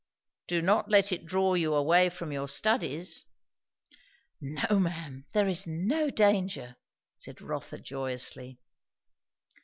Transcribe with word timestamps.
"Do 0.47 0.63
not 0.63 0.89
let 0.89 1.11
it 1.11 1.27
draw 1.27 1.53
you 1.53 1.75
away 1.75 2.09
from 2.09 2.31
your 2.31 2.47
studies." 2.47 3.25
"No, 4.41 4.79
ma'am. 4.79 5.27
There 5.35 5.47
is 5.47 5.67
no 5.67 6.09
danger," 6.09 6.75
said 7.19 7.39
Rotha 7.39 7.77
joyously. 7.79 8.59